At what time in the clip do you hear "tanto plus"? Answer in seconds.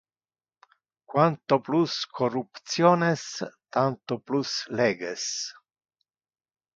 3.75-4.55